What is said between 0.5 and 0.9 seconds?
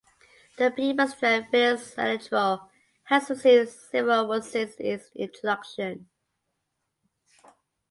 The